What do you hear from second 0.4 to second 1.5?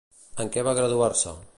En què va graduar-se?